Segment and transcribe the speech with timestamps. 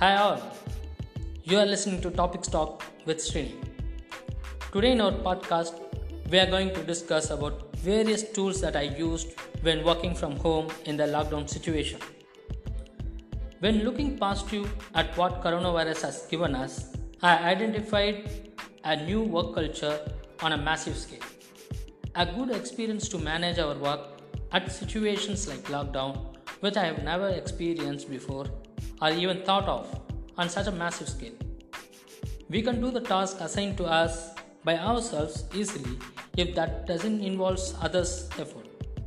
[0.00, 0.40] Hi all,
[1.44, 3.52] you are listening to Topics Talk with Srini.
[4.72, 5.74] Today in our podcast,
[6.30, 10.68] we are going to discuss about various tools that I used when working from home
[10.86, 12.00] in the lockdown situation.
[13.58, 18.54] When looking past you at what coronavirus has given us, I identified
[18.84, 20.00] a new work culture
[20.40, 21.28] on a massive scale.
[22.14, 24.00] A good experience to manage our work
[24.50, 28.46] at situations like lockdown, which I have never experienced before
[29.00, 30.00] or even thought of
[30.36, 31.32] on such a massive scale.
[32.48, 34.30] We can do the task assigned to us
[34.64, 35.98] by ourselves easily
[36.36, 38.66] if that doesn't involve others' effort.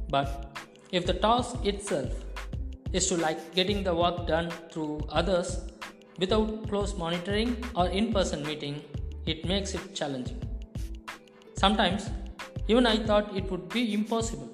[0.10, 0.58] But
[0.92, 2.12] if the task itself
[2.92, 5.62] is to like getting the work done through others
[6.20, 8.82] without close monitoring or in-person meeting,
[9.26, 10.42] it makes it challenging.
[11.56, 12.10] Sometimes
[12.68, 14.50] even I thought it would be impossible.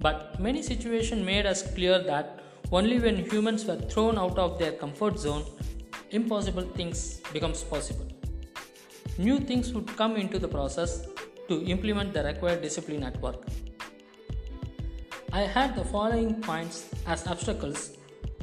[0.00, 2.35] But many situations made us clear that
[2.72, 5.44] only when humans were thrown out of their comfort zone,
[6.10, 8.06] impossible things becomes possible.
[9.18, 11.06] New things would come into the process
[11.48, 13.46] to implement the required discipline at work.
[15.32, 17.96] I had the following points as obstacles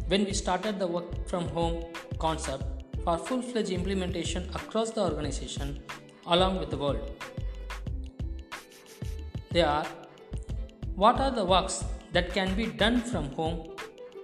[0.08, 1.84] when we started the work from home
[2.18, 2.64] concept
[3.04, 5.80] for full fledged implementation across the organization
[6.28, 7.12] along with the world.
[9.52, 9.86] They are
[10.96, 13.73] what are the works that can be done from home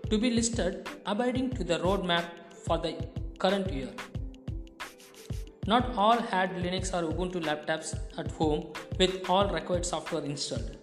[0.09, 2.25] to be listed abiding to the roadmap
[2.65, 2.93] for the
[3.37, 3.89] current year.
[5.67, 10.77] Not all had Linux or Ubuntu laptops at home with all required software installed.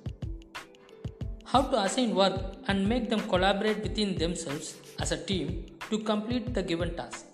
[1.45, 6.55] How to assign work and make them collaborate within themselves as a team to complete
[6.55, 7.27] the given task.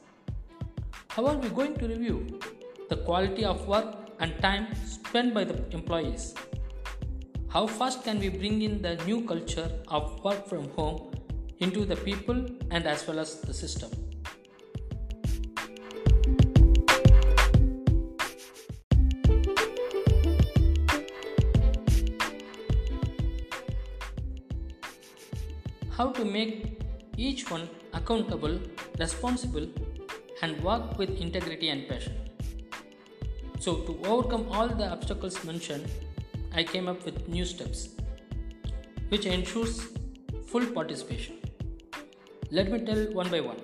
[1.09, 2.41] How are we going to review
[2.89, 6.35] the quality of work and time spent by the employees?
[7.49, 11.13] How fast can we bring in the new culture of work from home
[11.63, 12.39] into the people
[12.73, 13.91] and as well as the system?
[25.97, 26.81] How to make
[27.17, 28.59] each one accountable,
[28.99, 29.69] responsible,
[30.41, 32.17] and work with integrity and passion.
[33.61, 35.87] So, to overcome all the obstacles mentioned,
[36.53, 37.91] I came up with new steps
[39.11, 39.87] which ensures
[40.49, 41.42] full participation.
[42.57, 43.57] Let me tell one by one.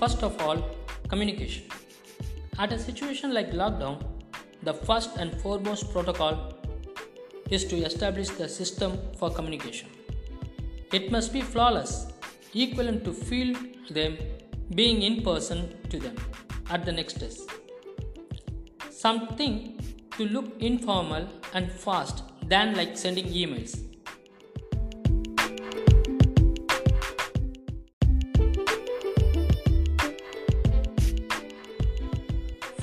[0.00, 0.64] First of all,
[1.06, 1.66] communication.
[2.58, 4.04] At a situation like lockdown,
[4.64, 6.54] the first and foremost protocol
[7.50, 9.88] is to establish the system for communication.
[10.92, 12.08] It must be flawless,
[12.52, 13.54] equivalent to feel
[13.90, 14.18] them
[14.74, 16.16] being in person to them
[16.68, 17.48] at the next test.
[18.90, 19.73] Something
[20.16, 23.80] to look informal and fast than like sending emails.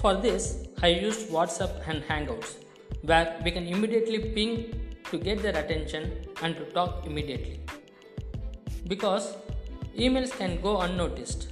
[0.01, 2.55] For this, I used WhatsApp and Hangouts,
[3.03, 4.73] where we can immediately ping
[5.11, 6.11] to get their attention
[6.41, 7.59] and to talk immediately.
[8.87, 9.35] Because
[9.95, 11.51] emails can go unnoticed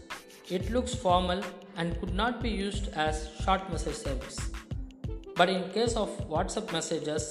[0.49, 1.43] it looks formal
[1.77, 4.49] and could not be used as short message service.
[5.39, 7.25] But in case of WhatsApp messages,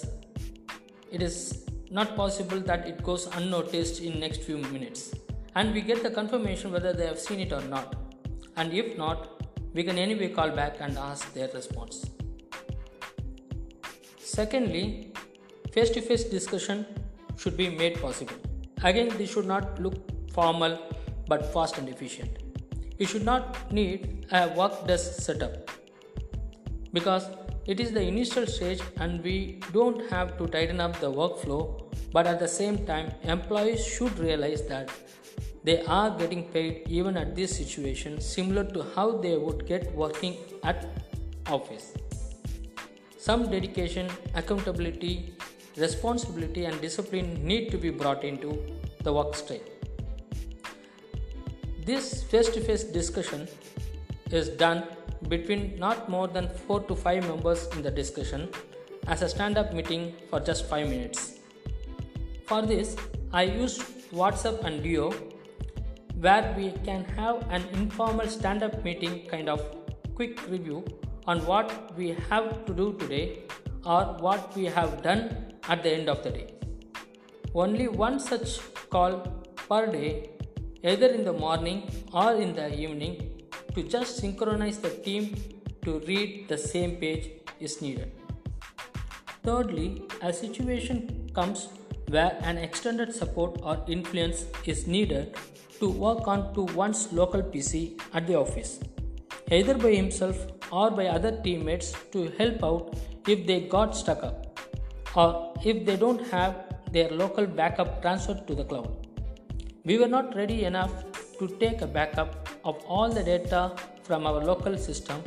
[1.13, 5.15] it is not possible that it goes unnoticed in next few minutes
[5.55, 7.95] and we get the confirmation whether they have seen it or not.
[8.57, 9.43] And if not,
[9.75, 12.05] we can anyway call back and ask their response.
[14.19, 15.13] Secondly,
[15.73, 16.85] face to face discussion
[17.37, 18.37] should be made possible.
[18.83, 19.97] Again, this should not look
[20.33, 20.79] formal
[21.29, 22.49] but fast and efficient
[22.99, 25.71] you should not need a work desk setup
[26.93, 27.27] because
[27.73, 31.61] it is the initial stage and we don't have to tighten up the workflow
[32.13, 34.91] but at the same time employees should realize that
[35.65, 40.37] they are getting paid even at this situation similar to how they would get working
[40.65, 40.87] at
[41.47, 41.93] office.
[43.19, 45.35] Some dedication accountability
[45.77, 48.63] responsibility and discipline need to be brought into
[49.05, 49.69] the work state
[51.89, 53.47] this face to face discussion
[54.39, 54.81] is done
[55.29, 58.49] between not more than 4 to 5 members in the discussion
[59.07, 61.39] as a stand up meeting for just 5 minutes.
[62.47, 62.97] For this,
[63.33, 63.83] I used
[64.13, 65.13] WhatsApp and Duo
[66.21, 69.61] where we can have an informal stand up meeting kind of
[70.15, 70.85] quick review
[71.27, 73.43] on what we have to do today
[73.85, 76.55] or what we have done at the end of the day.
[77.55, 78.59] Only one such
[78.91, 79.13] call
[79.69, 80.31] per day
[80.83, 83.28] either in the morning or in the evening
[83.79, 85.25] to just synchronize the team
[85.85, 87.27] to read the same page
[87.61, 88.11] is needed.
[89.45, 91.69] Thirdly, a situation comes
[92.09, 95.37] where an extended support or influence is needed
[95.79, 98.81] to work on to one's local PC at the office,
[99.53, 100.37] either by himself
[100.73, 102.97] or by other teammates to help out
[103.29, 104.61] if they got stuck up
[105.15, 106.57] or if they don't have
[106.91, 109.07] their local backup transferred to the cloud.
[109.85, 110.93] We were not ready enough
[111.39, 115.23] to take a backup of all the data from our local system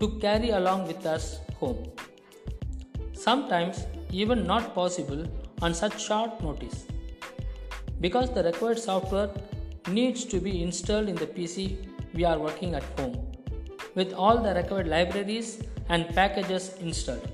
[0.00, 1.90] to carry along with us home.
[3.12, 5.26] Sometimes even not possible
[5.62, 6.86] on such short notice
[8.00, 9.30] because the required software
[9.88, 11.76] needs to be installed in the PC
[12.14, 13.14] we are working at home
[13.94, 17.28] with all the required libraries and packages installed,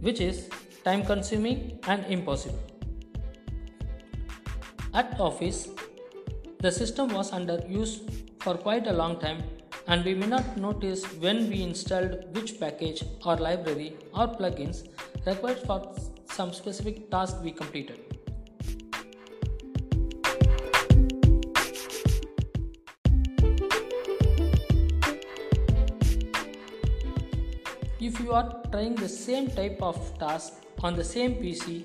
[0.00, 0.48] which is
[0.84, 2.58] time consuming and impossible.
[4.92, 5.68] At office,
[6.60, 8.00] the system was under use
[8.40, 9.42] for quite a long time
[9.86, 14.86] and we may not notice when we installed which package or library or plugins
[15.26, 15.94] required for
[16.30, 17.98] some specific task we completed.
[27.98, 31.84] If you are trying the same type of task on the same PC,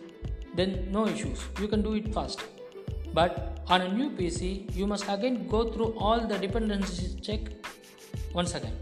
[0.55, 2.41] then no issues, you can do it fast.
[3.13, 7.39] But on a new PC, you must again go through all the dependencies check
[8.33, 8.73] once again.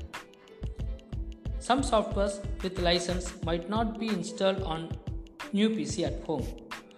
[1.59, 4.89] Some softwares with license might not be installed on
[5.53, 6.45] new PC at home.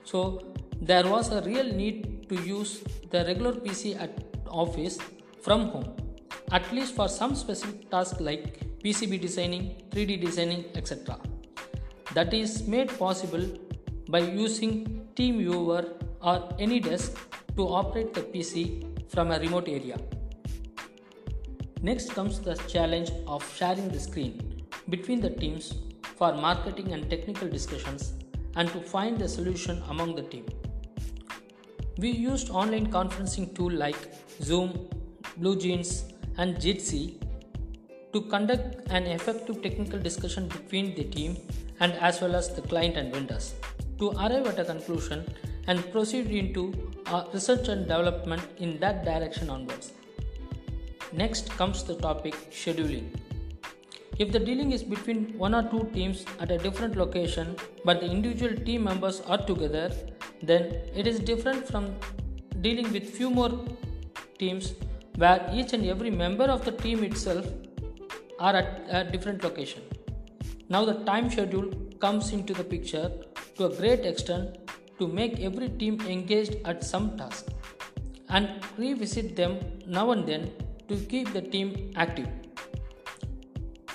[0.04, 4.98] So there was a real need to use the regular PC at office
[5.44, 5.96] from home,
[6.52, 11.20] at least for some specific tasks like PCB designing, 3D designing, etc.
[12.16, 13.46] That is made possible
[14.10, 15.86] by using TeamViewer
[16.22, 17.16] or AnyDesk
[17.56, 19.98] to operate the PC from a remote area.
[21.82, 25.74] Next comes the challenge of sharing the screen between the teams
[26.16, 28.14] for marketing and technical discussions
[28.56, 30.46] and to find the solution among the team.
[31.98, 33.98] We used online conferencing tool like
[34.42, 34.90] Zoom,
[35.40, 37.22] BlueJeans and Jitsi
[38.14, 41.38] to conduct an effective technical discussion between the team
[41.80, 43.56] and as well as the client and vendors
[44.00, 45.26] to arrive at a conclusion
[45.68, 46.74] and proceed into
[47.34, 49.94] research and development in that direction onwards.
[51.14, 53.16] Next comes the topic scheduling.
[54.18, 58.10] If the dealing is between one or two teams at a different location but the
[58.10, 59.92] individual team members are together,
[60.42, 60.64] then
[60.96, 61.96] it is different from
[62.62, 63.52] dealing with few more
[64.40, 64.74] teams
[65.18, 67.46] where each and every member of the team itself
[68.40, 69.82] are at a different location.
[70.70, 73.12] Now the time schedule comes into the picture
[73.56, 74.58] to a great extent
[75.00, 77.48] to make every team engaged at some task
[78.30, 80.52] and revisit them now and then
[80.88, 82.28] to keep the team active.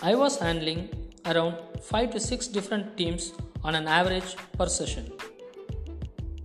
[0.02, 0.88] I was handling
[1.26, 3.32] around 5 to 6 different teams
[3.62, 5.12] on an average per session.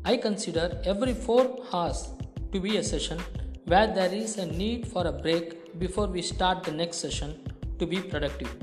[0.04, 2.10] I consider every 4 hours
[2.52, 3.20] to be a session
[3.66, 7.32] where there is a need for a break before we start the next session
[7.80, 8.54] to be productive.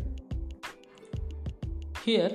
[2.04, 2.30] Here,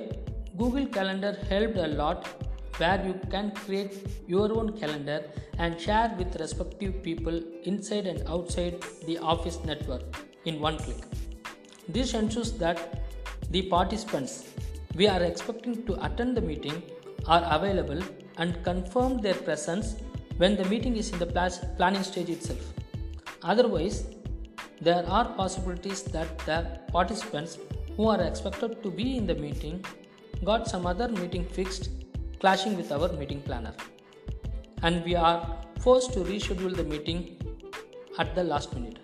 [0.56, 2.47] Google Calendar helped a lot
[2.78, 3.94] where you can create
[4.26, 5.24] your own calendar
[5.58, 8.76] and share with respective people inside and outside
[9.06, 10.02] the office network
[10.44, 11.02] in one click.
[11.88, 13.04] This ensures that
[13.50, 14.44] the participants
[14.94, 16.82] we are expecting to attend the meeting
[17.26, 18.00] are available
[18.36, 19.96] and confirm their presence
[20.36, 21.26] when the meeting is in the
[21.76, 22.60] planning stage itself.
[23.42, 24.06] Otherwise,
[24.80, 27.58] there are possibilities that the participants
[27.96, 29.84] who are expected to be in the meeting
[30.44, 31.90] got some other meeting fixed
[32.40, 33.74] clashing with our meeting planner
[34.82, 37.36] and we are forced to reschedule the meeting
[38.18, 38.98] at the last minute.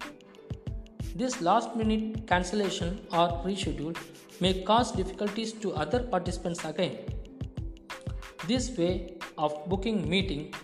[1.14, 3.96] This last minute cancellation or reschedule
[4.40, 6.98] may cause difficulties to other participants again.
[8.46, 10.54] This way of booking meeting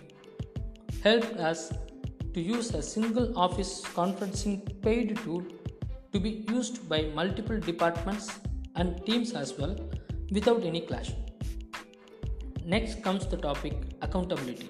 [1.03, 1.73] helped us
[2.33, 5.43] to use a single office conferencing paid tool
[6.13, 8.39] to be used by multiple departments
[8.75, 9.75] and teams as well
[10.31, 11.11] without any clash.
[12.71, 14.69] Next comes the topic accountability.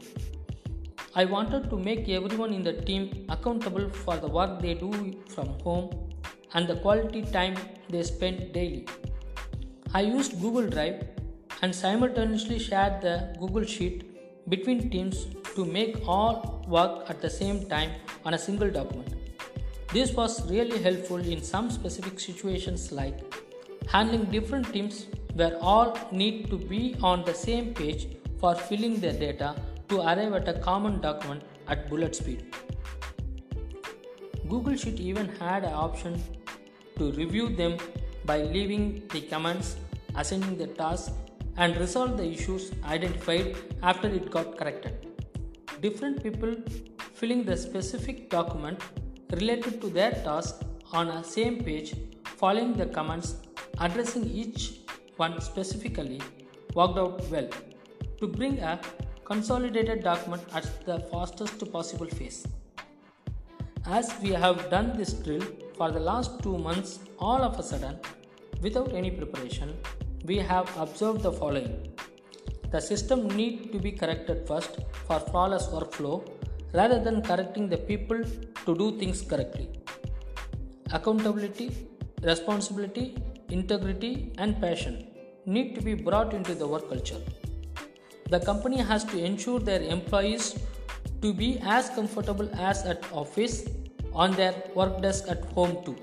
[1.13, 4.91] I wanted to make everyone in the team accountable for the work they do
[5.33, 6.09] from home
[6.55, 7.55] and the quality time
[7.89, 8.87] they spend daily.
[9.93, 11.03] I used Google Drive
[11.61, 17.65] and simultaneously shared the Google Sheet between teams to make all work at the same
[17.69, 17.91] time
[18.25, 19.13] on a single document.
[19.93, 23.19] This was really helpful in some specific situations like
[23.87, 28.07] handling different teams where all need to be on the same page
[28.39, 29.55] for filling their data
[29.89, 32.55] to arrive at a common document at bullet speed.
[34.49, 36.21] Google Sheet even had an option
[36.97, 37.77] to review them
[38.25, 39.77] by leaving the comments,
[40.15, 41.11] assigning the tasks,
[41.57, 45.07] and resolve the issues identified after it got corrected.
[45.81, 46.55] Different people
[47.13, 48.79] filling the specific document
[49.31, 50.61] related to their task
[50.91, 53.35] on a same page, following the commands,
[53.79, 54.80] addressing each
[55.23, 56.19] one specifically,
[56.77, 57.49] worked out well
[58.19, 58.79] to bring a
[59.31, 62.39] consolidated document at the fastest possible phase.
[63.85, 65.45] As we have done this drill
[65.77, 67.95] for the last two months, all of a sudden,
[68.61, 69.69] without any preparation,
[70.25, 71.73] we have observed the following.
[72.73, 74.73] The system need to be corrected first
[75.07, 76.15] for flawless workflow
[76.73, 78.21] rather than correcting the people
[78.65, 79.67] to do things correctly.
[80.97, 81.69] Accountability,
[82.21, 83.07] responsibility,
[83.49, 85.10] integrity, and passion
[85.45, 87.21] need to be brought into the work culture.
[88.29, 90.57] The company has to ensure their employees
[91.21, 93.67] to be as comfortable as at office
[94.13, 95.97] on their work desk at home too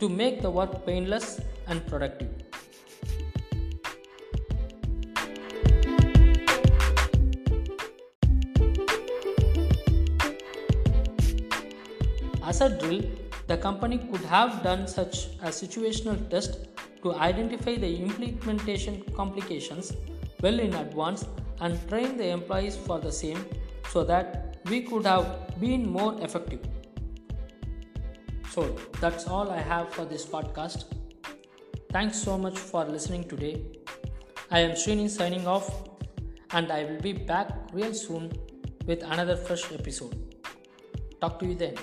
[0.00, 2.30] to make the work painless and productive.
[12.44, 13.02] As a drill,
[13.48, 19.92] the company could have done such a situational test to identify the implementation complications
[20.42, 21.26] well in advance
[21.60, 23.44] and train the employees for the same
[23.88, 26.60] so that we could have been more effective.
[28.50, 30.84] So that's all I have for this podcast.
[31.90, 33.64] Thanks so much for listening today.
[34.50, 35.88] I am Srini signing off
[36.50, 38.32] and I will be back real soon
[38.86, 40.36] with another fresh episode.
[41.20, 41.74] Talk to you then.